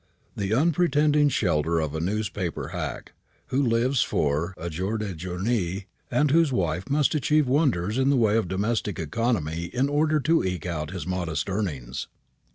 The 0.35 0.51
unpretending 0.51 1.29
shelter 1.29 1.79
of 1.79 1.93
a 1.93 1.99
newspaper 1.99 2.69
hack, 2.69 3.13
who 3.49 3.61
lives 3.61 4.03
à 4.03 4.09
jour 4.67 4.97
la 4.97 5.07
journée, 5.09 5.85
and 6.09 6.31
whose 6.31 6.51
wife 6.51 6.89
must 6.89 7.13
achieve 7.13 7.47
wonders 7.47 7.99
in 7.99 8.09
the 8.09 8.17
way 8.17 8.35
of 8.35 8.47
domestic 8.47 8.97
economy 8.97 9.65
in 9.65 9.89
order 9.89 10.19
to 10.21 10.43
eke 10.43 10.65
out 10.65 10.89
his 10.89 11.05
modest 11.05 11.51
earnings. 11.51 12.07